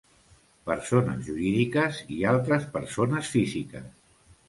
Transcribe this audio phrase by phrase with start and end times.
[0.69, 3.91] Persones jurídiques i altres persones físiques.